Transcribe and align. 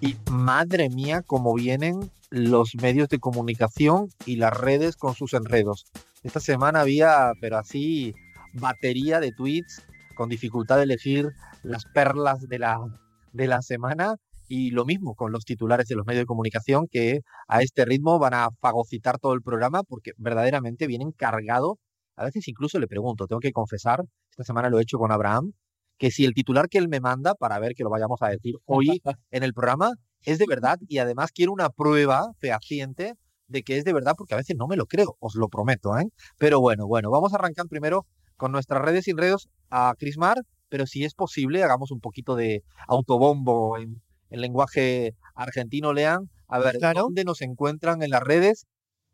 Y 0.00 0.16
madre 0.30 0.90
mía, 0.90 1.22
cómo 1.26 1.54
vienen 1.54 2.10
los 2.30 2.74
medios 2.74 3.08
de 3.08 3.18
comunicación 3.18 4.08
y 4.26 4.36
las 4.36 4.52
redes 4.52 4.96
con 4.96 5.14
sus 5.14 5.32
enredos. 5.32 5.86
Esta 6.22 6.40
semana 6.40 6.80
había, 6.80 7.32
pero 7.40 7.56
así, 7.56 8.14
batería 8.52 9.20
de 9.20 9.32
tweets 9.32 9.84
con 10.16 10.28
dificultad 10.28 10.76
de 10.76 10.82
elegir 10.82 11.30
las 11.62 11.84
perlas 11.84 12.46
de 12.48 12.58
la, 12.58 12.78
de 13.32 13.46
la 13.46 13.62
semana. 13.62 14.16
Y 14.48 14.70
lo 14.70 14.84
mismo 14.84 15.14
con 15.14 15.32
los 15.32 15.44
titulares 15.44 15.88
de 15.88 15.96
los 15.96 16.06
medios 16.06 16.22
de 16.22 16.26
comunicación 16.26 16.86
que 16.88 17.20
a 17.48 17.62
este 17.62 17.84
ritmo 17.84 18.18
van 18.18 18.34
a 18.34 18.48
fagocitar 18.60 19.18
todo 19.18 19.32
el 19.32 19.42
programa 19.42 19.82
porque 19.82 20.12
verdaderamente 20.18 20.86
vienen 20.86 21.10
cargados. 21.10 21.78
A 22.16 22.24
veces 22.24 22.46
incluso 22.46 22.78
le 22.78 22.86
pregunto, 22.86 23.26
tengo 23.26 23.40
que 23.40 23.50
confesar, 23.50 24.04
esta 24.30 24.44
semana 24.44 24.70
lo 24.70 24.78
he 24.78 24.82
hecho 24.82 24.98
con 24.98 25.10
Abraham, 25.10 25.52
que 25.98 26.10
si 26.10 26.24
el 26.24 26.34
titular 26.34 26.68
que 26.68 26.78
él 26.78 26.88
me 26.88 27.00
manda 27.00 27.34
para 27.34 27.58
ver 27.58 27.74
que 27.74 27.84
lo 27.84 27.90
vayamos 27.90 28.20
a 28.22 28.28
decir 28.28 28.54
hoy 28.64 28.86
en 29.30 29.42
el 29.42 29.52
programa 29.52 29.92
es 30.22 30.38
de 30.38 30.46
verdad 30.48 30.78
y 30.88 30.98
además 30.98 31.30
quiero 31.32 31.52
una 31.52 31.68
prueba 31.70 32.26
fehaciente 32.38 33.14
de 33.48 33.62
que 33.62 33.78
es 33.78 33.84
de 33.84 33.92
verdad 33.92 34.14
porque 34.18 34.34
a 34.34 34.38
veces 34.38 34.56
no 34.58 34.66
me 34.66 34.76
lo 34.76 34.86
creo, 34.86 35.16
os 35.20 35.34
lo 35.36 35.48
prometo, 35.48 35.96
¿eh? 35.98 36.06
Pero 36.36 36.60
bueno, 36.60 36.86
bueno, 36.86 37.10
vamos 37.10 37.32
a 37.32 37.36
arrancar 37.36 37.66
primero 37.68 38.04
con 38.36 38.50
nuestras 38.52 38.82
redes 38.82 39.06
y 39.08 39.12
redes 39.12 39.46
a 39.70 39.94
Crismar, 39.98 40.42
pero 40.68 40.84
si 40.86 41.04
es 41.04 41.14
posible, 41.14 41.62
hagamos 41.62 41.92
un 41.92 42.00
poquito 42.00 42.34
de 42.34 42.62
autobombo 42.88 43.78
en, 43.78 44.02
en 44.30 44.40
lenguaje 44.40 45.14
argentino, 45.34 45.92
lean, 45.92 46.28
a 46.48 46.58
ver, 46.58 46.78
Claro. 46.78 47.02
¿dónde 47.02 47.24
nos 47.24 47.40
encuentran 47.40 48.02
en 48.02 48.10
las 48.10 48.22
redes? 48.22 48.66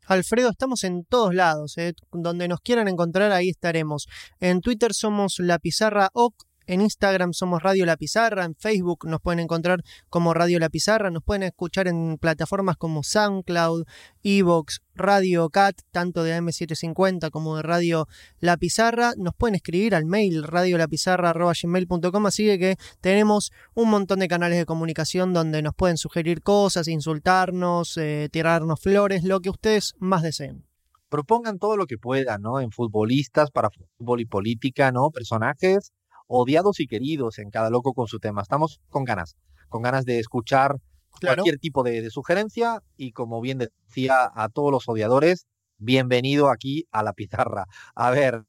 Alfredo, 0.07 0.51
estamos 0.51 0.83
en 0.85 1.05
todos 1.05 1.35
lados. 1.35 1.77
eh, 1.79 1.93
Donde 2.11 2.49
nos 2.49 2.61
quieran 2.61 2.89
encontrar, 2.89 3.31
ahí 3.33 3.51
estaremos. 3.51 4.07
En 4.41 4.61
Twitter 4.61 4.93
somos 4.95 5.37
La 5.39 5.59
Pizarra 5.59 6.09
OC. 6.15 6.35
En 6.67 6.81
Instagram 6.81 7.33
somos 7.33 7.63
Radio 7.63 7.87
La 7.87 7.97
Pizarra. 7.97 8.45
En 8.45 8.55
Facebook 8.55 9.07
nos 9.07 9.21
pueden 9.21 9.41
encontrar 9.41 9.83
como 10.09 10.35
Radio 10.35 10.59
La 10.59 10.69
Pizarra. 10.69 11.11
Nos 11.11 11.23
pueden 11.23 11.43
escuchar 11.43 11.89
en 11.89 12.19
plataformas 12.19 12.77
como 12.77 13.03
SoundCloud, 13.03 13.85
Evox, 14.23 14.81
Radio 14.95 15.49
Cat, 15.51 15.81
tanto 15.91 16.23
de 16.23 16.39
AM750 16.39 17.31
como 17.31 17.57
de 17.57 17.63
Radio 17.63 18.09
La 18.39 18.57
Pizarra. 18.57 19.13
Nos 19.17 19.35
pueden 19.35 19.55
escribir 19.55 19.95
al 19.95 20.05
mail 20.05 20.43
radiolapizarra.gmail.com. 20.45 22.27
Así 22.27 22.45
que, 22.59 22.77
tenemos 23.01 23.53
un 23.75 23.91
montón 23.91 24.21
de 24.21 24.29
canales 24.29 24.59
de 24.59 24.67
comunicación 24.67 25.33
donde 25.33 25.63
nos 25.63 25.75
pueden 25.75 25.97
sugerir 25.97 26.43
cosas, 26.43 26.89
insultarnos, 26.89 27.97
eh, 27.97 28.29
tirarnos 28.31 28.81
flores, 28.81 29.25
lo 29.25 29.41
que 29.41 29.51
ustedes 29.51 29.95
más 29.99 30.23
deseen. 30.23 30.65
propongan 31.09 31.59
todo 31.59 31.77
lo 31.77 31.87
que 31.87 31.99
puedan, 31.99 32.41
¿no? 32.41 32.59
En 32.59 32.71
futbolistas, 32.71 33.51
para 33.51 33.69
fútbol 33.99 34.23
y 34.23 34.25
política, 34.25 34.93
¿no? 34.93 35.11
Personajes 35.11 35.93
odiados 36.35 36.81
y 36.81 36.87
queridos 36.87 37.39
en 37.39 37.51
cada 37.51 37.71
loco 37.71 37.93
con 37.93 38.07
su 38.07 38.19
tema. 38.19 38.43
Estamos 38.43 38.81
con 38.89 39.05
ganas, 39.05 39.37
con 39.69 39.83
ganas 39.83 40.05
de 40.05 40.19
escuchar 40.19 40.79
Claro. 41.21 41.43
cualquier 41.43 41.59
tipo 41.59 41.83
de, 41.83 42.01
de 42.01 42.11
sugerencia 42.11 42.81
y 42.97 43.13
como 43.13 43.41
bien 43.43 43.59
decía 43.59 44.31
a 44.35 44.49
todos 44.49 44.73
los 44.73 44.89
odiadores, 44.89 45.47
bienvenido 45.77 46.51
aquí 46.51 46.87
a 46.91 47.03
la 47.03 47.13
pizarra. 47.13 47.67
A 47.95 48.11
ver, 48.11 48.45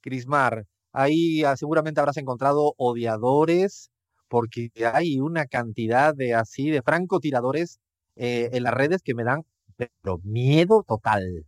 Crismar, 0.00 0.66
ahí 0.92 1.44
ah, 1.44 1.56
seguramente 1.56 2.00
habrás 2.00 2.16
encontrado 2.16 2.74
odiadores 2.76 3.90
porque 4.26 4.70
hay 4.92 5.20
una 5.20 5.46
cantidad 5.46 6.12
de 6.14 6.34
así, 6.34 6.70
de 6.70 6.82
francotiradores 6.82 7.78
eh, 8.16 8.50
en 8.52 8.64
las 8.64 8.74
redes 8.74 9.00
que 9.02 9.14
me 9.14 9.22
dan 9.22 9.44
pero 9.76 10.18
miedo 10.24 10.84
total. 10.86 11.46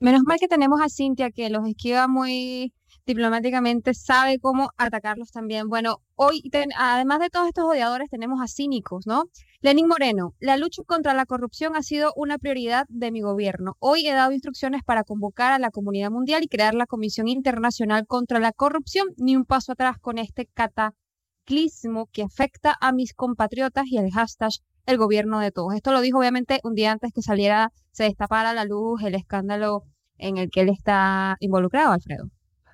Menos 0.00 0.22
mal 0.24 0.38
que 0.40 0.48
tenemos 0.48 0.80
a 0.80 0.88
Cintia 0.88 1.30
que 1.30 1.50
los 1.50 1.68
esquiva 1.68 2.08
muy 2.08 2.72
diplomáticamente, 3.06 3.94
sabe 3.94 4.38
cómo 4.38 4.70
atacarlos 4.76 5.30
también. 5.30 5.68
Bueno, 5.68 5.98
hoy, 6.14 6.42
ten- 6.50 6.70
además 6.76 7.20
de 7.20 7.30
todos 7.30 7.48
estos 7.48 7.64
odiadores, 7.64 8.08
tenemos 8.10 8.40
a 8.40 8.46
cínicos, 8.48 9.06
¿no? 9.06 9.24
Lenín 9.60 9.86
Moreno, 9.88 10.34
la 10.40 10.56
lucha 10.56 10.82
contra 10.86 11.14
la 11.14 11.24
corrupción 11.26 11.76
ha 11.76 11.82
sido 11.82 12.12
una 12.16 12.38
prioridad 12.38 12.84
de 12.88 13.10
mi 13.12 13.20
gobierno. 13.20 13.74
Hoy 13.78 14.06
he 14.08 14.12
dado 14.12 14.32
instrucciones 14.32 14.82
para 14.84 15.04
convocar 15.04 15.52
a 15.52 15.58
la 15.58 15.70
comunidad 15.70 16.10
mundial 16.10 16.42
y 16.42 16.48
crear 16.48 16.74
la 16.74 16.86
Comisión 16.86 17.28
Internacional 17.28 18.06
contra 18.06 18.40
la 18.40 18.52
Corrupción. 18.52 19.08
Ni 19.16 19.36
un 19.36 19.44
paso 19.44 19.72
atrás 19.72 19.96
con 20.00 20.18
este 20.18 20.46
cataclismo 20.52 22.06
que 22.12 22.22
afecta 22.22 22.76
a 22.80 22.92
mis 22.92 23.14
compatriotas 23.14 23.86
y 23.86 23.98
el 23.98 24.10
hashtag 24.10 24.50
el 24.86 24.96
gobierno 24.98 25.38
de 25.38 25.52
todos. 25.52 25.74
Esto 25.74 25.92
lo 25.92 26.00
dijo 26.00 26.18
obviamente 26.18 26.58
un 26.64 26.74
día 26.74 26.90
antes 26.90 27.12
que 27.14 27.22
saliera, 27.22 27.70
se 27.92 28.04
destapara 28.04 28.52
la 28.52 28.64
luz 28.64 29.00
el 29.04 29.14
escándalo 29.14 29.82
en 30.18 30.38
el 30.38 30.50
que 30.50 30.62
él 30.62 30.68
está 30.70 31.36
involucrado, 31.38 31.92
Alfredo. 31.92 32.24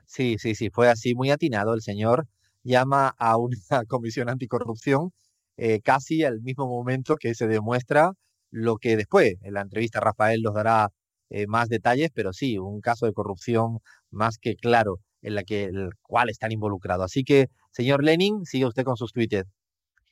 Sí, 0.09 0.37
sí, 0.39 0.55
sí, 0.55 0.71
fue 0.71 0.89
así, 0.89 1.15
muy 1.15 1.31
atinado. 1.31 1.75
El 1.75 1.83
señor 1.83 2.27
llama 2.65 3.15
a 3.19 3.37
una 3.37 3.57
comisión 3.89 4.29
anticorrupción 4.31 5.13
eh, 5.57 5.81
casi 5.83 6.25
al 6.25 6.41
mismo 6.41 6.67
momento 6.67 7.17
que 7.17 7.35
se 7.35 7.47
demuestra 7.47 8.13
lo 8.51 8.77
que 8.79 8.97
después, 8.97 9.35
en 9.43 9.55
la 9.55 9.61
entrevista 9.61 10.01
Rafael 10.01 10.41
nos 10.43 10.55
dará 10.55 10.89
eh, 11.31 11.47
más 11.47 11.69
detalles, 11.69 12.11
pero 12.15 12.33
sí, 12.33 12.59
un 12.59 12.81
caso 12.81 13.05
de 13.07 13.13
corrupción 13.13 13.81
más 14.11 14.39
que 14.39 14.57
claro 14.57 14.99
en 15.21 15.35
la 15.35 15.43
que 15.45 15.65
el 15.65 15.91
cual 16.03 16.31
están 16.31 16.53
involucrados. 16.53 17.05
Así 17.07 17.23
que, 17.25 17.49
señor 17.71 18.03
Lenin, 18.03 18.45
sigue 18.47 18.67
usted 18.67 18.85
con 18.85 18.97
sus 18.97 19.13
tweets. 19.13 19.45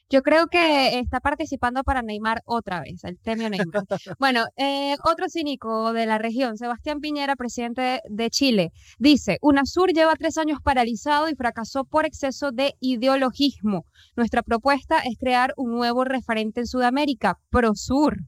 Yo 0.09 0.23
creo 0.23 0.47
que 0.47 1.01
está 1.01 1.19
participando 1.19 1.83
para 1.83 2.01
Neymar 2.01 2.43
otra 2.45 2.81
vez, 2.81 3.03
el 3.03 3.17
premio 3.17 3.51
Neymar. 3.51 3.67
Bueno, 4.21 4.45
eh, 4.57 4.95
otro 5.05 5.29
cínico 5.29 5.93
de 5.93 6.07
la 6.07 6.19
región, 6.19 6.57
Sebastián 6.57 7.01
Piñera, 7.01 7.35
presidente 7.35 8.03
de 8.09 8.31
Chile, 8.31 8.73
dice, 8.99 9.39
UNASUR 9.43 9.93
lleva 9.93 10.15
tres 10.15 10.39
años 10.39 10.61
paralizado 10.63 11.29
y 11.29 11.35
fracasó 11.35 11.85
por 11.85 12.07
exceso 12.07 12.53
de 12.53 12.75
ideologismo. 12.81 13.85
Nuestra 14.15 14.43
propuesta 14.43 15.01
es 15.01 15.19
crear 15.19 15.53
un 15.57 15.73
nuevo 15.73 16.05
referente 16.05 16.61
en 16.61 16.67
Sudamérica, 16.67 17.41
PROSUR, 17.51 18.19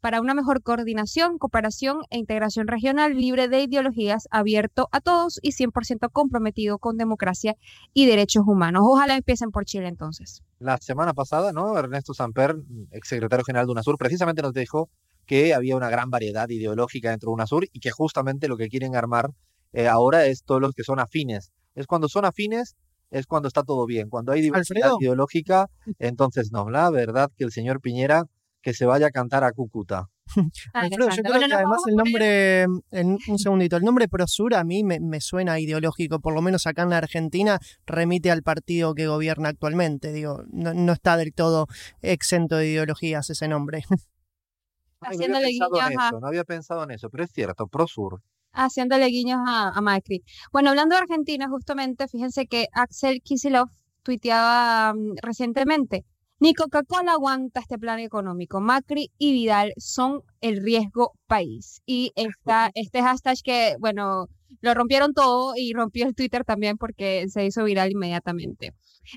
para 0.00 0.20
una 0.20 0.34
mejor 0.34 0.62
coordinación, 0.62 1.38
cooperación 1.38 1.98
e 2.10 2.18
integración 2.18 2.66
regional 2.66 3.16
libre 3.16 3.48
de 3.48 3.62
ideologías, 3.62 4.28
abierto 4.30 4.88
a 4.92 5.00
todos 5.00 5.38
y 5.42 5.52
100% 5.52 6.10
comprometido 6.10 6.78
con 6.78 6.96
democracia 6.96 7.56
y 7.92 8.06
derechos 8.06 8.44
humanos. 8.46 8.82
Ojalá 8.84 9.16
empiecen 9.16 9.50
por 9.50 9.64
Chile 9.64 9.88
entonces. 9.88 10.42
La 10.58 10.78
semana 10.78 11.14
pasada, 11.14 11.52
¿no? 11.52 11.76
Ernesto 11.78 12.14
Samper, 12.14 12.56
exsecretario 12.90 13.44
general 13.44 13.66
de 13.66 13.72
UNASUR, 13.72 13.98
precisamente 13.98 14.42
nos 14.42 14.54
dijo 14.54 14.88
que 15.26 15.54
había 15.54 15.76
una 15.76 15.90
gran 15.90 16.10
variedad 16.10 16.48
ideológica 16.48 17.10
dentro 17.10 17.28
de 17.30 17.34
UNASUR 17.34 17.68
y 17.72 17.80
que 17.80 17.90
justamente 17.90 18.48
lo 18.48 18.56
que 18.56 18.68
quieren 18.68 18.96
armar 18.96 19.30
eh, 19.72 19.86
ahora 19.86 20.26
es 20.26 20.42
todos 20.44 20.60
los 20.60 20.72
que 20.72 20.82
son 20.82 20.98
afines. 20.98 21.52
Es 21.74 21.86
cuando 21.86 22.08
son 22.08 22.24
afines, 22.24 22.74
es 23.10 23.26
cuando 23.26 23.48
está 23.48 23.62
todo 23.62 23.86
bien. 23.86 24.08
Cuando 24.08 24.32
hay 24.32 24.40
diversidad 24.40 24.84
Alfredo. 24.84 24.98
ideológica, 25.00 25.66
entonces 25.98 26.50
no. 26.52 26.70
La 26.70 26.90
verdad 26.90 27.30
que 27.36 27.44
el 27.44 27.52
señor 27.52 27.80
Piñera 27.80 28.24
que 28.62 28.74
se 28.74 28.86
vaya 28.86 29.06
a 29.08 29.10
cantar 29.10 29.44
a 29.44 29.52
Cúcuta. 29.52 30.06
Ah, 30.74 30.82
Alfredo, 30.82 31.10
yo 31.10 31.22
creo 31.22 31.34
Bueno, 31.34 31.46
que 31.48 31.54
además 31.54 31.80
el 31.88 31.96
nombre, 31.96 32.62
en 32.92 33.18
un 33.28 33.38
segundito, 33.38 33.76
el 33.76 33.82
nombre 33.82 34.06
Prosur 34.08 34.54
a 34.54 34.62
mí 34.64 34.84
me, 34.84 35.00
me 35.00 35.20
suena 35.20 35.58
ideológico, 35.58 36.20
por 36.20 36.34
lo 36.34 36.40
menos 36.42 36.66
acá 36.68 36.82
en 36.82 36.90
la 36.90 36.98
Argentina 36.98 37.58
remite 37.86 38.30
al 38.30 38.42
partido 38.44 38.94
que 38.94 39.08
gobierna 39.08 39.48
actualmente, 39.48 40.12
digo, 40.12 40.44
no, 40.52 40.72
no 40.72 40.92
está 40.92 41.16
del 41.16 41.32
todo 41.34 41.66
exento 42.02 42.56
de 42.56 42.68
ideologías 42.68 43.28
ese 43.30 43.48
nombre. 43.48 43.82
Ay, 45.02 45.16
no 45.18 45.24
había 45.24 45.38
Haciéndole 45.40 45.46
pensado 45.46 45.80
en 45.80 45.88
guiños 45.88 46.02
a- 46.02 46.08
eso, 46.08 46.20
no 46.20 46.26
había 46.28 46.44
pensado 46.44 46.84
en 46.84 46.90
eso, 46.92 47.10
pero 47.10 47.24
es 47.24 47.30
cierto, 47.32 47.66
Prosur. 47.66 48.22
haciéndole 48.52 49.06
guiños 49.06 49.40
a, 49.46 49.70
a 49.70 49.80
Macri. 49.80 50.22
Bueno, 50.52 50.70
hablando 50.70 50.94
de 50.94 51.02
Argentina, 51.02 51.48
justamente, 51.48 52.06
fíjense 52.08 52.46
que 52.46 52.66
Axel 52.72 53.20
Kicillof 53.22 53.70
tuiteaba 54.02 54.92
mm, 54.94 55.14
recientemente, 55.22 56.04
ni 56.40 56.54
Coca-Cola 56.54 57.12
aguanta 57.12 57.60
este 57.60 57.78
plan 57.78 57.98
económico. 58.00 58.60
Macri 58.60 59.10
y 59.18 59.32
Vidal 59.32 59.72
son 59.76 60.22
el 60.40 60.62
riesgo 60.62 61.12
país. 61.26 61.82
Y 61.86 62.12
está 62.16 62.70
este 62.74 63.02
hashtag 63.02 63.36
que, 63.44 63.76
bueno, 63.78 64.26
lo 64.60 64.74
rompieron 64.74 65.12
todo 65.14 65.52
y 65.56 65.72
rompió 65.74 66.06
el 66.06 66.14
Twitter 66.14 66.44
también 66.44 66.78
porque 66.78 67.26
se 67.28 67.44
hizo 67.44 67.64
viral 67.64 67.92
inmediatamente. 67.92 68.72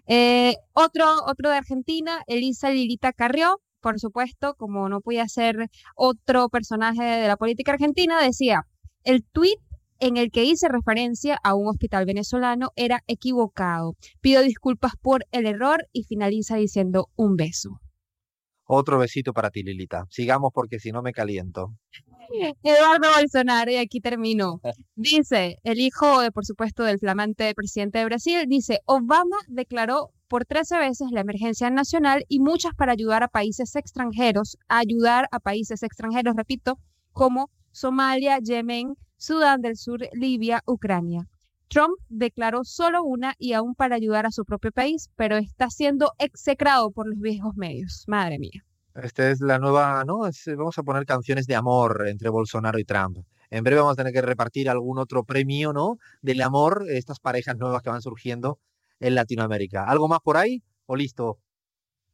Eh, 0.08 0.56
otro, 0.74 1.06
otro 1.26 1.50
de 1.50 1.58
Argentina, 1.58 2.22
Elisa 2.28 2.70
Lilita 2.70 3.14
Carrió, 3.14 3.62
por 3.80 4.00
supuesto, 4.00 4.56
como 4.56 4.88
no 4.90 5.02
podía 5.02 5.28
ser 5.28 5.70
otro 5.96 6.50
personaje 6.50 7.04
de 7.04 7.28
la 7.28 7.38
política 7.38 7.74
argentina, 7.74 8.22
decía, 8.22 8.66
el 9.04 9.24
tweet 9.24 9.58
en 10.04 10.18
el 10.18 10.32
que 10.32 10.44
hice 10.44 10.68
referencia 10.68 11.40
a 11.46 11.56
un 11.56 11.70
hospital 11.70 12.06
venezolano 12.06 12.72
era 12.76 13.04
equivocado. 13.08 13.96
Pido 14.20 14.42
disculpas 14.42 14.98
por 15.02 15.26
el 15.32 15.46
error 15.46 15.88
y 15.94 16.04
finaliza 16.04 16.58
diciendo 16.58 17.08
un 17.16 17.38
beso. 17.38 17.80
Otro 18.66 19.00
besito 19.00 19.32
para 19.32 19.50
ti, 19.50 19.64
Lilita. 19.64 20.06
Sigamos 20.10 20.52
porque 20.54 20.80
si 20.80 20.92
no 20.92 21.02
me 21.02 21.14
caliento. 21.14 21.78
Eduardo 22.64 23.08
Bolsonaro, 23.18 23.72
y 23.72 23.78
aquí 23.78 24.02
termino. 24.02 24.60
Dice, 24.96 25.60
el 25.64 25.80
hijo, 25.80 26.20
de, 26.20 26.34
por 26.34 26.46
supuesto, 26.46 26.84
del 26.84 27.00
flamante 27.00 27.54
presidente 27.56 28.00
de 28.00 28.06
Brasil, 28.06 28.44
dice, 28.46 28.80
Obama 28.86 29.38
declaró 29.48 30.10
por 30.28 30.44
13 30.44 30.80
veces 30.80 31.08
la 31.12 31.22
emergencia 31.22 31.70
nacional 31.70 32.26
y 32.28 32.42
muchas 32.42 32.74
para 32.76 32.92
ayudar 32.92 33.24
a 33.24 33.30
países 33.30 33.74
extranjeros, 33.78 34.58
ayudar 34.68 35.30
a 35.32 35.40
países 35.40 35.82
extranjeros, 35.82 36.36
repito, 36.36 36.78
como 37.14 37.50
Somalia, 37.72 38.40
Yemen, 38.40 38.96
Sudán 39.24 39.62
del 39.62 39.78
Sur, 39.78 40.02
Libia, 40.12 40.62
Ucrania. 40.66 41.30
Trump 41.70 41.98
declaró 42.10 42.66
solo 42.66 43.04
una 43.04 43.36
y 43.38 43.54
aún 43.54 43.74
para 43.74 43.96
ayudar 43.96 44.26
a 44.26 44.32
su 44.32 44.44
propio 44.44 44.74
país, 44.74 45.10
pero 45.16 45.38
está 45.38 45.70
siendo 45.70 46.12
execrado 46.18 46.92
por 46.92 47.08
los 47.08 47.18
viejos 47.20 47.56
medios. 47.56 48.04
Madre 48.06 48.38
mía. 48.38 48.66
Esta 48.96 49.32
es 49.32 49.40
la 49.40 49.60
nueva, 49.60 50.04
¿no? 50.06 50.30
vamos 50.58 50.78
a 50.78 50.84
poner 50.84 51.06
canciones 51.06 51.48
de 51.48 51.56
amor 51.56 52.04
entre 52.10 52.28
Bolsonaro 52.28 52.78
y 52.80 52.84
Trump. 52.84 53.20
En 53.50 53.64
breve 53.64 53.80
vamos 53.80 53.94
a 53.94 53.96
tener 53.96 54.12
que 54.12 54.22
repartir 54.22 54.70
algún 54.70 55.00
otro 55.00 55.24
premio, 55.24 55.72
¿no? 55.72 56.00
Del 56.22 56.42
amor, 56.42 56.84
estas 56.90 57.22
parejas 57.22 57.56
nuevas 57.56 57.82
que 57.82 57.92
van 57.92 58.02
surgiendo 58.02 58.60
en 59.00 59.16
Latinoamérica. 59.16 59.86
¿Algo 59.86 60.10
más 60.10 60.20
por 60.20 60.36
ahí 60.36 60.62
o 60.86 60.98
listo? 60.98 61.40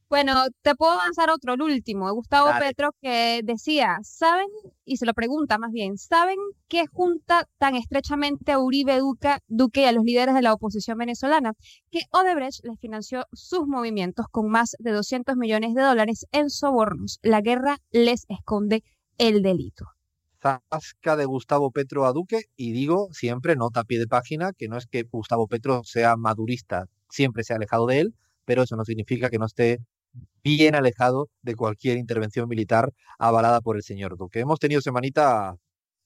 Bueno, 0.09 0.33
te 0.63 0.73
puedo 0.73 0.93
avanzar 0.93 1.29
otro, 1.29 1.53
el 1.53 1.61
último, 1.61 2.11
Gustavo 2.11 2.49
Petro, 2.59 2.95
que 2.99 3.41
decía, 3.43 3.99
¿saben? 4.01 4.47
Y 4.83 4.97
se 4.97 5.05
lo 5.05 5.13
pregunta 5.13 5.59
más 5.59 5.71
bien, 5.71 5.99
¿saben 5.99 6.37
qué 6.67 6.85
junta 6.91 7.47
tan 7.59 7.75
estrechamente 7.75 8.51
a 8.51 8.57
Uribe 8.57 8.99
Duque 9.47 9.81
y 9.81 9.85
a 9.85 9.91
los 9.91 10.03
líderes 10.03 10.33
de 10.33 10.41
la 10.41 10.53
oposición 10.53 10.97
venezolana? 10.97 11.53
Que 11.91 11.99
Odebrecht 12.09 12.65
les 12.65 12.79
financió 12.79 13.25
sus 13.33 13.67
movimientos 13.67 14.25
con 14.31 14.49
más 14.49 14.75
de 14.79 14.93
200 14.93 15.35
millones 15.35 15.75
de 15.75 15.83
dólares 15.83 16.25
en 16.31 16.49
sobornos. 16.49 17.19
La 17.21 17.41
guerra 17.41 17.77
les 17.91 18.25
esconde 18.29 18.83
el 19.19 19.43
delito. 19.43 19.85
Zasca 20.41 21.17
de 21.17 21.25
Gustavo 21.25 21.69
Petro 21.69 22.07
a 22.07 22.13
Duque 22.13 22.45
y 22.55 22.71
digo 22.71 23.09
siempre, 23.11 23.55
nota 23.55 23.81
a 23.81 23.83
pie 23.83 23.99
de 23.99 24.07
página, 24.07 24.53
que 24.53 24.69
no 24.69 24.77
es 24.77 24.87
que 24.87 25.03
Gustavo 25.03 25.47
Petro 25.47 25.83
sea 25.83 26.15
madurista, 26.15 26.85
siempre 27.09 27.43
se 27.43 27.53
ha 27.53 27.57
alejado 27.57 27.85
de 27.85 27.99
él, 27.99 28.15
pero 28.45 28.63
eso 28.63 28.75
no 28.75 28.85
significa 28.85 29.29
que 29.29 29.37
no 29.37 29.45
esté 29.45 29.79
bien 30.43 30.75
alejado 30.75 31.29
de 31.41 31.55
cualquier 31.55 31.97
intervención 31.97 32.47
militar 32.47 32.91
avalada 33.17 33.61
por 33.61 33.75
el 33.75 33.83
señor 33.83 34.17
Duque. 34.17 34.39
Hemos 34.39 34.59
tenido 34.59 34.81
semanita 34.81 35.55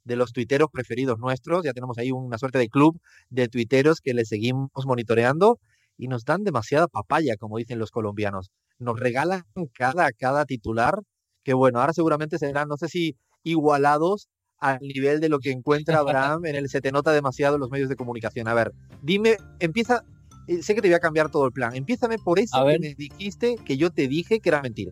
de 0.03 0.15
los 0.15 0.33
tuiteros 0.33 0.69
preferidos 0.71 1.17
nuestros, 1.19 1.63
ya 1.63 1.73
tenemos 1.73 1.97
ahí 1.97 2.11
una 2.11 2.38
suerte 2.38 2.57
de 2.57 2.67
club 2.67 3.00
de 3.29 3.47
tuiteros 3.47 4.01
que 4.01 4.13
le 4.13 4.25
seguimos 4.25 4.69
monitoreando 4.85 5.59
y 5.97 6.07
nos 6.07 6.25
dan 6.25 6.44
demasiada 6.44 6.88
papaya, 6.88 7.38
como 7.38 7.57
dicen 7.57 7.79
los 7.79 7.91
colombianos. 7.91 8.51
Nos 8.79 9.00
regalan 9.00 9.44
cada, 9.73 10.11
cada 10.11 10.45
titular, 10.45 11.00
que 11.44 11.53
bueno, 11.53 11.79
ahora 11.79 11.94
seguramente 11.94 12.38
serán, 12.38 12.67
no 12.67 12.77
sé 12.77 12.89
si 12.89 13.15
igualados 13.44 14.27
al 14.57 14.79
nivel 14.79 15.19
de 15.19 15.29
lo 15.29 15.39
que 15.39 15.51
encuentra 15.51 16.00
Abraham 16.00 16.45
en 16.45 16.55
el 16.55 16.69
Se 16.69 16.81
te 16.81 16.91
nota 16.91 17.11
demasiado 17.11 17.55
en 17.55 17.61
los 17.61 17.69
medios 17.69 17.89
de 17.89 17.95
comunicación. 17.95 18.47
A 18.47 18.53
ver, 18.53 18.73
dime, 19.01 19.38
empieza 19.59 20.03
eh, 20.47 20.61
sé 20.61 20.75
que 20.75 20.81
te 20.81 20.87
voy 20.87 20.95
a 20.95 20.99
cambiar 20.99 21.29
todo 21.31 21.45
el 21.45 21.51
plan. 21.51 21.75
Empiézame 21.75 22.17
por 22.17 22.39
eso 22.39 22.65
que 22.65 22.79
me 22.79 22.95
dijiste 22.95 23.55
que 23.65 23.77
yo 23.77 23.91
te 23.91 24.07
dije 24.07 24.39
que 24.39 24.49
era 24.49 24.61
mentira. 24.61 24.91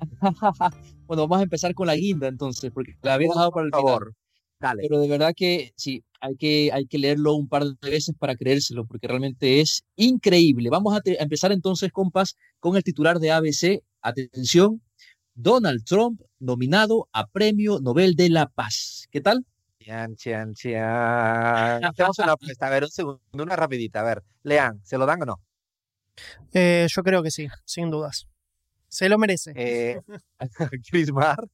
bueno, 1.06 1.22
vamos 1.22 1.40
a 1.40 1.42
empezar 1.42 1.74
con 1.74 1.86
la 1.86 1.96
guinda 1.96 2.28
entonces, 2.28 2.70
porque 2.72 2.94
la 3.02 3.14
había 3.14 3.28
dejado 3.28 3.50
para 3.50 3.66
el 3.66 3.72
favor. 3.72 4.14
Dale. 4.60 4.82
Pero 4.82 5.00
de 5.00 5.08
verdad 5.08 5.32
que 5.36 5.72
sí, 5.76 6.04
hay 6.20 6.36
que, 6.36 6.70
hay 6.72 6.86
que 6.86 6.98
leerlo 6.98 7.34
un 7.34 7.48
par 7.48 7.64
de 7.64 7.90
veces 7.90 8.14
para 8.16 8.36
creérselo, 8.36 8.86
porque 8.86 9.08
realmente 9.08 9.60
es 9.60 9.82
increíble. 9.96 10.70
Vamos 10.70 10.94
a, 10.94 10.98
a 10.98 11.22
empezar 11.22 11.50
entonces, 11.50 11.90
compas, 11.90 12.36
con 12.60 12.76
el 12.76 12.84
titular 12.84 13.18
de 13.18 13.32
ABC. 13.32 13.82
Atención, 14.00 14.80
Donald 15.34 15.84
Trump 15.84 16.20
nominado 16.38 17.08
a 17.12 17.26
Premio 17.26 17.80
Nobel 17.80 18.14
de 18.14 18.30
la 18.30 18.46
Paz. 18.46 19.06
¿Qué 19.10 19.20
tal? 19.20 19.44
Chian, 19.82 20.14
chian, 20.14 20.54
chian. 20.54 21.84
Hacemos 21.84 22.18
una 22.20 22.32
apuesta. 22.32 22.66
A 22.68 22.70
ver, 22.70 22.84
un 22.84 22.90
segundo, 22.90 23.20
una 23.32 23.56
rapidita. 23.56 24.00
A 24.00 24.04
ver, 24.04 24.22
Lean, 24.44 24.80
¿se 24.84 24.96
lo 24.96 25.06
dan 25.06 25.22
o 25.22 25.24
no? 25.24 25.40
Eh, 26.52 26.86
yo 26.88 27.02
creo 27.02 27.22
que 27.22 27.30
sí, 27.30 27.48
sin 27.64 27.90
dudas. 27.90 28.26
Se 28.88 29.08
lo 29.08 29.18
merece. 29.18 29.52
Eh, 29.56 30.00
Chris 30.90 31.12
Mar. 31.12 31.48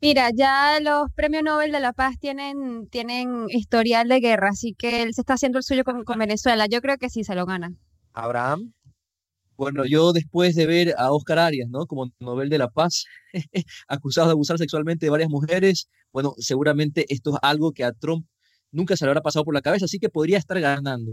Mira, 0.00 0.30
ya 0.34 0.80
los 0.80 1.10
premios 1.14 1.42
Nobel 1.42 1.72
de 1.72 1.80
la 1.80 1.92
Paz 1.92 2.18
tienen, 2.18 2.88
tienen 2.88 3.44
historial 3.50 4.08
de 4.08 4.20
guerra, 4.20 4.48
así 4.50 4.74
que 4.74 5.02
él 5.02 5.12
se 5.12 5.20
está 5.20 5.34
haciendo 5.34 5.58
el 5.58 5.64
suyo 5.64 5.84
con, 5.84 6.04
con 6.04 6.18
Venezuela. 6.18 6.66
Yo 6.66 6.80
creo 6.80 6.96
que 6.96 7.10
sí 7.10 7.24
se 7.24 7.34
lo 7.34 7.44
gana. 7.44 7.74
Abraham. 8.14 8.72
Bueno, 9.60 9.84
yo 9.84 10.14
después 10.14 10.54
de 10.54 10.64
ver 10.64 10.94
a 10.96 11.12
Oscar 11.12 11.38
Arias, 11.38 11.68
¿no? 11.68 11.84
Como 11.84 12.10
Nobel 12.18 12.48
de 12.48 12.56
la 12.56 12.70
Paz, 12.70 13.04
acusado 13.88 14.28
de 14.28 14.32
abusar 14.32 14.56
sexualmente 14.56 15.04
de 15.04 15.10
varias 15.10 15.28
mujeres, 15.28 15.86
bueno, 16.14 16.32
seguramente 16.38 17.04
esto 17.10 17.34
es 17.34 17.36
algo 17.42 17.72
que 17.72 17.84
a 17.84 17.92
Trump 17.92 18.24
nunca 18.72 18.96
se 18.96 19.04
le 19.04 19.10
habrá 19.10 19.20
pasado 19.20 19.44
por 19.44 19.52
la 19.52 19.60
cabeza, 19.60 19.84
así 19.84 19.98
que 19.98 20.08
podría 20.08 20.38
estar 20.38 20.58
ganando. 20.60 21.12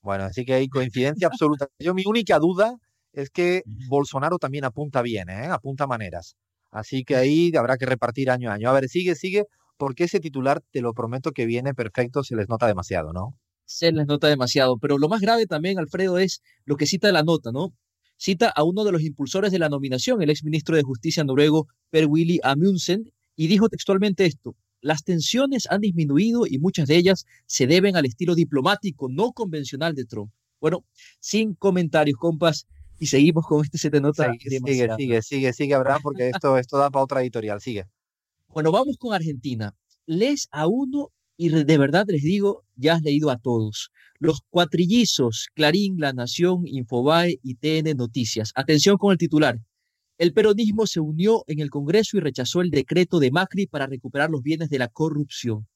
Bueno, 0.00 0.24
así 0.24 0.46
que 0.46 0.54
hay 0.54 0.68
coincidencia 0.68 1.28
absoluta. 1.30 1.68
Yo 1.78 1.92
mi 1.92 2.04
única 2.06 2.38
duda 2.38 2.74
es 3.12 3.28
que 3.28 3.64
Bolsonaro 3.66 4.38
también 4.38 4.64
apunta 4.64 5.02
bien, 5.02 5.28
¿eh? 5.28 5.48
apunta 5.48 5.86
maneras. 5.86 6.36
Así 6.70 7.04
que 7.04 7.16
ahí 7.16 7.52
habrá 7.54 7.76
que 7.76 7.84
repartir 7.84 8.30
año 8.30 8.50
a 8.50 8.54
año. 8.54 8.70
A 8.70 8.72
ver, 8.72 8.88
sigue, 8.88 9.14
sigue, 9.14 9.44
porque 9.76 10.04
ese 10.04 10.20
titular, 10.20 10.62
te 10.70 10.80
lo 10.80 10.94
prometo 10.94 11.32
que 11.32 11.44
viene 11.44 11.74
perfecto, 11.74 12.24
se 12.24 12.34
les 12.34 12.48
nota 12.48 12.66
demasiado, 12.66 13.12
¿no? 13.12 13.34
Se 13.68 13.92
les 13.92 14.06
nota 14.06 14.28
demasiado. 14.28 14.78
Pero 14.78 14.96
lo 14.96 15.08
más 15.08 15.20
grave 15.20 15.46
también, 15.46 15.78
Alfredo, 15.78 16.18
es 16.18 16.40
lo 16.64 16.76
que 16.76 16.86
cita 16.86 17.12
la 17.12 17.22
nota, 17.22 17.52
¿no? 17.52 17.74
Cita 18.16 18.48
a 18.48 18.64
uno 18.64 18.82
de 18.82 18.92
los 18.92 19.02
impulsores 19.02 19.52
de 19.52 19.58
la 19.58 19.68
nominación, 19.68 20.22
el 20.22 20.30
exministro 20.30 20.74
de 20.74 20.82
Justicia 20.82 21.22
noruego 21.22 21.68
Per 21.90 22.06
Willy 22.06 22.40
Amundsen, 22.42 23.12
y 23.36 23.46
dijo 23.46 23.68
textualmente 23.68 24.24
esto. 24.24 24.56
Las 24.80 25.04
tensiones 25.04 25.66
han 25.70 25.82
disminuido 25.82 26.46
y 26.46 26.58
muchas 26.58 26.88
de 26.88 26.96
ellas 26.96 27.26
se 27.46 27.66
deben 27.66 27.94
al 27.94 28.06
estilo 28.06 28.34
diplomático 28.34 29.08
no 29.10 29.32
convencional 29.32 29.94
de 29.94 30.06
Trump. 30.06 30.32
Bueno, 30.60 30.84
sin 31.20 31.54
comentarios, 31.54 32.16
compas, 32.18 32.66
y 32.98 33.06
seguimos 33.06 33.46
con 33.46 33.64
este 33.64 33.76
se 33.76 33.90
te 33.90 34.00
nota. 34.00 34.32
Sigue, 34.32 34.58
sigue, 34.96 35.22
sigue, 35.22 35.52
sigue, 35.52 35.74
Abraham, 35.74 36.00
porque 36.02 36.30
esto, 36.30 36.56
esto 36.56 36.78
da 36.78 36.90
para 36.90 37.04
otra 37.04 37.20
editorial. 37.20 37.60
Sigue. 37.60 37.84
Bueno, 38.48 38.72
vamos 38.72 38.96
con 38.96 39.12
Argentina. 39.12 39.76
Les 40.06 40.48
a 40.50 40.66
uno 40.66 41.10
y 41.38 41.50
de 41.50 41.78
verdad 41.78 42.04
les 42.08 42.22
digo, 42.22 42.64
ya 42.74 42.94
has 42.94 43.02
leído 43.02 43.30
a 43.30 43.38
todos. 43.38 43.92
Los 44.18 44.40
cuatrillizos, 44.50 45.46
Clarín, 45.54 45.94
La 45.98 46.12
Nación, 46.12 46.66
Infobae 46.66 47.38
y 47.44 47.54
TN 47.54 47.96
Noticias. 47.96 48.50
Atención 48.56 48.98
con 48.98 49.12
el 49.12 49.18
titular. 49.18 49.60
El 50.18 50.32
peronismo 50.32 50.84
se 50.88 50.98
unió 50.98 51.44
en 51.46 51.60
el 51.60 51.70
Congreso 51.70 52.16
y 52.16 52.20
rechazó 52.20 52.60
el 52.60 52.70
decreto 52.70 53.20
de 53.20 53.30
Macri 53.30 53.68
para 53.68 53.86
recuperar 53.86 54.30
los 54.30 54.42
bienes 54.42 54.68
de 54.68 54.80
la 54.80 54.88
corrupción. 54.88 55.68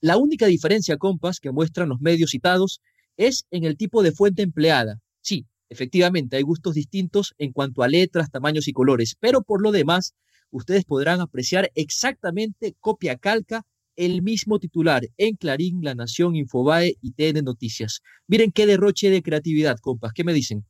La 0.00 0.16
única 0.16 0.46
diferencia, 0.46 0.96
compas, 0.96 1.40
que 1.40 1.50
muestran 1.50 1.88
los 1.88 2.00
medios 2.00 2.30
citados 2.30 2.80
es 3.16 3.46
en 3.50 3.64
el 3.64 3.76
tipo 3.76 4.04
de 4.04 4.12
fuente 4.12 4.42
empleada. 4.42 5.00
Sí, 5.20 5.44
efectivamente, 5.68 6.36
hay 6.36 6.42
gustos 6.42 6.74
distintos 6.74 7.34
en 7.36 7.52
cuanto 7.52 7.82
a 7.82 7.88
letras, 7.88 8.30
tamaños 8.30 8.68
y 8.68 8.72
colores, 8.72 9.16
pero 9.18 9.42
por 9.42 9.60
lo 9.60 9.72
demás, 9.72 10.14
ustedes 10.52 10.84
podrán 10.84 11.20
apreciar 11.20 11.72
exactamente 11.74 12.76
copia 12.78 13.16
calca 13.16 13.66
el 14.00 14.22
mismo 14.22 14.58
titular 14.58 15.02
en 15.18 15.36
Clarín, 15.36 15.80
La 15.82 15.94
Nación, 15.94 16.34
Infobae 16.34 16.94
y 17.02 17.12
TN 17.12 17.44
Noticias. 17.44 18.00
Miren 18.26 18.50
qué 18.50 18.66
derroche 18.66 19.10
de 19.10 19.22
creatividad, 19.22 19.76
compas. 19.78 20.12
¿Qué 20.14 20.24
me 20.24 20.32
dicen? 20.32 20.64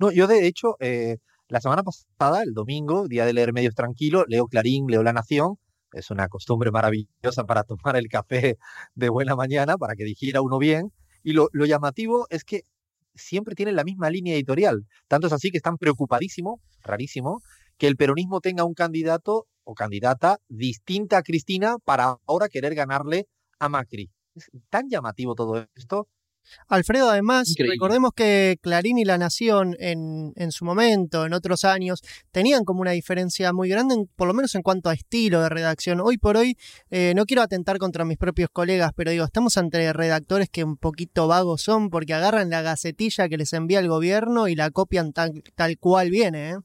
No, 0.00 0.10
yo 0.10 0.26
de 0.26 0.48
hecho, 0.48 0.74
eh, 0.80 1.18
la 1.46 1.60
semana 1.60 1.84
pasada, 1.84 2.42
el 2.42 2.54
domingo, 2.54 3.06
día 3.06 3.24
de 3.24 3.34
leer 3.34 3.52
medios 3.52 3.76
tranquilo, 3.76 4.24
leo 4.26 4.48
Clarín, 4.48 4.86
leo 4.88 5.04
La 5.04 5.12
Nación. 5.12 5.58
Es 5.92 6.10
una 6.10 6.26
costumbre 6.26 6.72
maravillosa 6.72 7.44
para 7.46 7.62
tomar 7.62 7.94
el 7.94 8.08
café 8.08 8.58
de 8.96 9.08
buena 9.10 9.36
mañana, 9.36 9.78
para 9.78 9.94
que 9.94 10.02
digiera 10.02 10.42
uno 10.42 10.58
bien. 10.58 10.92
Y 11.22 11.34
lo, 11.34 11.50
llamativo 11.52 12.26
es 12.30 12.42
que 12.42 12.62
siempre 13.14 13.54
tienen 13.54 13.76
la 13.76 13.84
misma 13.84 14.10
línea 14.10 14.34
editorial. 14.34 14.86
Tanto 15.06 15.28
es 15.28 15.32
así 15.32 15.52
que 15.52 15.58
están 15.58 15.78
preocupadísimos, 15.78 16.58
rarísimo, 16.82 17.42
que 17.78 17.86
el 17.86 17.94
peronismo 17.94 18.40
tenga 18.40 18.64
un 18.64 18.74
candidato 18.74 19.46
o 19.64 19.74
candidata 19.74 20.38
distinta 20.48 21.18
a 21.18 21.22
Cristina 21.22 21.76
para 21.84 22.16
ahora 22.26 22.48
querer 22.48 22.74
ganarle 22.74 23.26
a 23.58 23.68
Macri. 23.68 24.10
Es 24.34 24.50
tan 24.70 24.88
llamativo 24.88 25.34
todo 25.34 25.66
esto 25.74 26.08
Alfredo, 26.68 27.10
además, 27.10 27.54
recordemos 27.58 28.12
que 28.14 28.58
Clarín 28.60 28.98
y 28.98 29.04
La 29.04 29.18
Nación 29.18 29.76
en, 29.78 30.32
en, 30.36 30.52
su 30.52 30.64
momento, 30.64 31.24
en 31.26 31.34
otros 31.34 31.64
años, 31.64 32.02
tenían 32.30 32.64
como 32.64 32.80
una 32.80 32.92
diferencia 32.92 33.52
muy 33.52 33.68
grande, 33.68 33.94
por 34.16 34.28
lo 34.28 34.34
menos 34.34 34.54
en 34.54 34.62
cuanto 34.62 34.88
a 34.88 34.94
estilo 34.94 35.40
de 35.40 35.48
redacción. 35.48 36.00
Hoy 36.00 36.18
por 36.18 36.36
hoy, 36.36 36.56
eh, 36.90 37.12
no 37.14 37.24
quiero 37.26 37.42
atentar 37.42 37.78
contra 37.78 38.04
mis 38.04 38.18
propios 38.18 38.48
colegas, 38.52 38.92
pero 38.94 39.10
digo, 39.10 39.24
estamos 39.24 39.56
ante 39.56 39.92
redactores 39.92 40.48
que 40.50 40.64
un 40.64 40.76
poquito 40.76 41.26
vagos 41.28 41.62
son 41.62 41.90
porque 41.90 42.14
agarran 42.14 42.50
la 42.50 42.62
gacetilla 42.62 43.28
que 43.28 43.38
les 43.38 43.52
envía 43.52 43.80
el 43.80 43.88
gobierno 43.88 44.48
y 44.48 44.54
la 44.54 44.70
copian 44.70 45.12
tal, 45.12 45.42
tal 45.54 45.78
cual 45.78 46.10
viene. 46.10 46.50
¿eh? 46.50 46.56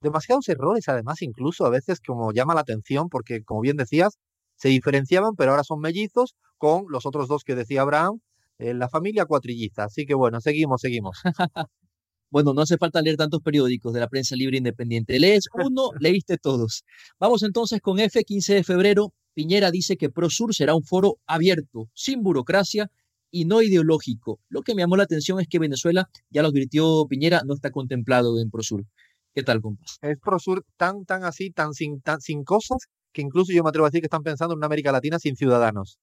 Demasiados 0.00 0.48
errores, 0.48 0.88
además, 0.88 1.22
incluso 1.22 1.66
a 1.66 1.70
veces 1.70 2.00
como 2.00 2.32
llama 2.32 2.54
la 2.54 2.60
atención, 2.60 3.08
porque 3.08 3.42
como 3.42 3.60
bien 3.60 3.76
decías, 3.76 4.18
se 4.56 4.68
diferenciaban, 4.68 5.34
pero 5.36 5.52
ahora 5.52 5.64
son 5.64 5.80
mellizos 5.80 6.34
con 6.56 6.84
los 6.88 7.06
otros 7.06 7.28
dos 7.28 7.44
que 7.44 7.54
decía 7.54 7.82
Abraham, 7.82 8.20
en 8.58 8.78
la 8.78 8.88
familia 8.88 9.24
cuatrilliza. 9.26 9.84
Así 9.84 10.06
que 10.06 10.14
bueno, 10.14 10.40
seguimos, 10.40 10.80
seguimos. 10.80 11.18
Bueno, 12.30 12.52
no 12.52 12.60
hace 12.60 12.76
falta 12.76 13.00
leer 13.00 13.16
tantos 13.16 13.40
periódicos 13.40 13.94
de 13.94 14.00
la 14.00 14.08
prensa 14.08 14.36
libre 14.36 14.58
independiente. 14.58 15.18
Lees 15.18 15.44
uno, 15.54 15.92
leíste 15.98 16.36
todos. 16.36 16.84
Vamos 17.18 17.42
entonces 17.42 17.80
con 17.80 17.98
F, 18.00 18.22
15 18.22 18.54
de 18.54 18.64
febrero. 18.64 19.14
Piñera 19.32 19.70
dice 19.70 19.96
que 19.96 20.10
ProSur 20.10 20.54
será 20.54 20.74
un 20.74 20.82
foro 20.82 21.16
abierto, 21.26 21.88
sin 21.94 22.22
burocracia 22.22 22.90
y 23.30 23.46
no 23.46 23.62
ideológico. 23.62 24.40
Lo 24.50 24.60
que 24.60 24.74
me 24.74 24.82
llamó 24.82 24.96
la 24.96 25.04
atención 25.04 25.40
es 25.40 25.48
que 25.48 25.58
Venezuela, 25.58 26.10
ya 26.28 26.42
lo 26.42 26.48
advirtió 26.48 27.06
Piñera, 27.08 27.42
no 27.46 27.54
está 27.54 27.70
contemplado 27.70 28.38
en 28.40 28.50
ProSur. 28.50 28.84
¿Qué 29.34 29.42
tal, 29.42 29.60
compas? 29.60 29.98
Es 30.02 30.18
ProSur 30.18 30.64
tan, 30.76 31.04
tan 31.04 31.24
así, 31.24 31.50
tan 31.50 31.72
sin, 31.72 32.00
tan 32.00 32.20
sin 32.20 32.44
cosas, 32.44 32.78
que 33.12 33.22
incluso 33.22 33.52
yo 33.52 33.62
me 33.62 33.68
atrevo 33.68 33.86
a 33.86 33.90
decir 33.90 34.00
que 34.00 34.06
están 34.06 34.22
pensando 34.22 34.54
en 34.54 34.58
una 34.58 34.66
América 34.66 34.92
Latina 34.92 35.18
sin 35.18 35.36
ciudadanos. 35.36 35.98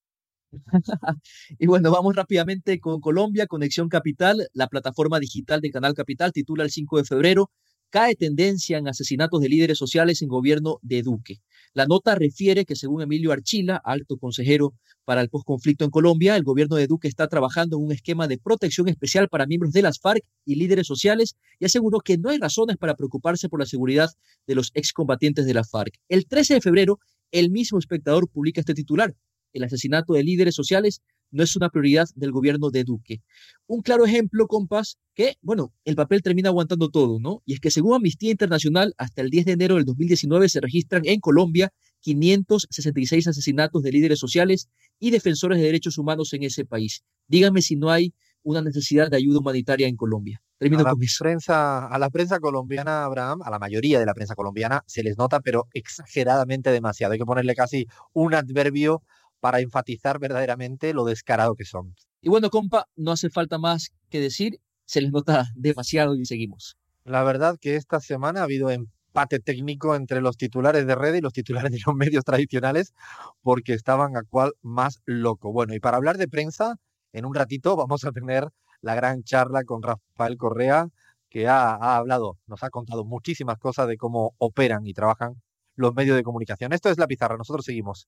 y 1.60 1.68
bueno, 1.68 1.92
vamos 1.92 2.16
rápidamente 2.16 2.80
con 2.80 3.00
Colombia, 3.02 3.48
Conexión 3.48 3.90
Capital, 3.90 4.48
la 4.54 4.68
plataforma 4.68 5.20
digital 5.20 5.62
de 5.62 5.72
Canal 5.72 5.94
Capital, 5.94 6.32
titula 6.32 6.64
el 6.64 6.72
5 6.72 6.98
de 6.98 7.04
febrero, 7.04 7.50
cae 7.90 8.16
tendencia 8.16 8.78
en 8.78 8.88
asesinatos 8.88 9.42
de 9.42 9.50
líderes 9.50 9.78
sociales 9.78 10.22
en 10.22 10.28
gobierno 10.28 10.80
de 10.82 11.02
Duque. 11.02 11.40
La 11.74 11.86
nota 11.86 12.16
refiere 12.16 12.66
que 12.66 12.76
según 12.76 13.02
Emilio 13.02 13.32
Archila, 13.32 13.82
alto 13.84 14.18
consejero 14.18 14.74
para 15.04 15.22
el 15.22 15.30
posconflicto 15.30 15.86
en 15.86 15.92
Colombia, 15.92 16.36
el 16.36 16.44
gobierno 16.44 16.78
de 16.78 16.88
Duque 16.88 17.08
está 17.08 17.28
trabajando 17.28 17.78
en 17.78 17.84
un 17.84 17.92
esquema 17.92 18.28
de 18.28 18.38
protección 18.38 18.88
especial 18.88 19.28
para 19.30 19.46
miembros 19.46 19.74
de 19.74 19.82
las 19.82 20.00
FARC 20.00 20.24
y 20.46 20.56
líderes 20.56 20.88
sociales 20.88 21.36
y 21.60 21.66
aseguró 21.66 22.00
que 22.00 22.18
no 22.18 22.30
hay 22.30 22.38
razones 22.38 22.78
para 22.78 22.96
preocuparse 22.96 23.50
por 23.50 23.60
la 23.60 23.66
seguridad 23.66 24.10
de 24.48 24.56
los 24.56 24.72
excombatientes 24.74 25.46
de 25.46 25.54
la 25.54 25.64
FARC. 25.64 25.94
El 26.10 26.28
13 26.28 26.56
de 26.56 26.62
febrero, 26.62 27.00
el 27.32 27.52
mismo 27.52 27.80
espectador 27.80 28.30
publica 28.30 28.62
este 28.62 28.74
titular 28.74 29.14
el 29.56 29.64
asesinato 29.64 30.14
de 30.14 30.24
líderes 30.24 30.54
sociales 30.54 31.02
no 31.36 31.44
es 31.44 31.56
una 31.56 31.70
prioridad 31.70 32.08
del 32.16 32.32
gobierno 32.32 32.72
de 32.72 32.84
Duque. 32.84 33.22
Un 33.68 33.82
claro 33.82 34.06
ejemplo, 34.06 34.48
compas, 34.48 34.98
que, 35.14 35.36
bueno, 35.42 35.74
el 35.84 35.96
papel 35.96 36.22
termina 36.22 36.50
aguantando 36.50 36.90
todo, 36.90 37.20
¿no? 37.20 37.44
Y 37.46 37.54
es 37.54 37.60
que 37.60 37.72
según 37.72 37.96
Amnistía 37.96 38.32
Internacional, 38.32 38.94
hasta 38.98 39.22
el 39.22 39.30
10 39.30 39.46
de 39.46 39.52
enero 39.52 39.76
del 39.76 39.86
2019 39.86 40.50
se 40.50 40.62
registran 40.62 41.02
en 41.06 41.20
Colombia 41.20 41.74
566 42.00 43.28
asesinatos 43.28 43.84
de 43.84 43.92
líderes 43.92 44.20
sociales 44.20 44.70
y 45.00 45.12
defensores 45.12 45.58
de 45.58 45.66
derechos 45.66 45.98
humanos 45.98 46.32
en 46.34 46.44
ese 46.44 46.64
país. 46.64 47.04
Dígame 47.28 47.62
si 47.62 47.76
no 47.76 47.90
hay 47.90 48.14
una 48.44 48.62
necesidad 48.62 49.10
de 49.10 49.18
ayuda 49.18 49.40
humanitaria 49.40 49.88
en 49.88 49.98
Colombia. 49.98 50.42
Termino 50.58 50.82
a 50.82 50.92
la, 50.92 50.96
Prensa, 51.20 51.88
a 51.88 52.00
la 52.00 52.10
prensa 52.10 52.40
colombiana, 52.40 53.04
Abraham, 53.04 53.42
a 53.44 53.50
la 53.50 53.60
mayoría 53.60 54.00
de 54.00 54.06
la 54.06 54.14
prensa 54.14 54.36
colombiana, 54.36 54.84
se 54.86 55.04
les 55.04 55.18
nota, 55.18 55.42
pero 55.42 55.68
exageradamente 55.74 56.72
demasiado. 56.72 57.12
Hay 57.12 57.20
que 57.20 57.26
ponerle 57.26 57.56
casi 57.56 57.88
un 58.14 58.34
adverbio 58.34 59.04
para 59.46 59.60
enfatizar 59.60 60.18
verdaderamente 60.18 60.92
lo 60.92 61.06
descarado 61.06 61.54
que 61.54 61.66
son. 61.66 61.94
Y 62.20 62.30
bueno, 62.30 62.50
compa, 62.50 62.88
no 62.96 63.12
hace 63.12 63.30
falta 63.30 63.60
más 63.60 63.92
que 64.10 64.20
decir, 64.20 64.60
se 64.86 65.02
les 65.02 65.12
nota 65.12 65.46
demasiado 65.56 66.16
y 66.16 66.26
seguimos. 66.26 66.78
La 67.04 67.24
verdad 67.24 67.56
que 67.62 67.76
esta 67.76 68.00
semana 68.00 68.40
ha 68.40 68.46
habido 68.46 68.72
empate 68.72 69.38
técnico 69.40 69.94
entre 69.94 70.20
los 70.20 70.36
titulares 70.36 70.88
de 70.88 70.96
red 70.96 71.14
y 71.14 71.22
los 71.22 71.32
titulares 71.32 71.72
de 71.72 71.78
los 71.86 71.96
medios 71.96 72.24
tradicionales 72.24 72.96
porque 73.44 73.74
estaban 73.74 74.18
a 74.18 74.24
cual 74.24 74.54
más 74.64 75.04
loco. 75.06 75.52
Bueno, 75.52 75.76
y 75.76 75.80
para 75.80 75.98
hablar 75.98 76.18
de 76.18 76.28
prensa, 76.28 76.78
en 77.14 77.26
un 77.26 77.36
ratito 77.36 77.76
vamos 77.76 78.04
a 78.04 78.12
tener 78.12 78.50
la 78.82 78.96
gran 78.96 79.22
charla 79.22 79.64
con 79.64 79.84
Rafael 79.84 80.38
Correa, 80.38 80.88
que 81.30 81.48
ha, 81.48 81.76
ha 81.76 81.98
hablado, 81.98 82.40
nos 82.48 82.64
ha 82.64 82.72
contado 82.72 83.06
muchísimas 83.06 83.60
cosas 83.60 83.88
de 83.88 83.98
cómo 83.98 84.34
operan 84.40 84.88
y 84.88 84.94
trabajan 84.96 85.36
los 85.76 85.94
medios 85.94 86.16
de 86.16 86.24
comunicación. 86.24 86.74
Esto 86.74 86.90
es 86.90 86.98
La 86.98 87.06
Pizarra, 87.06 87.38
nosotros 87.38 87.64
seguimos. 87.64 88.08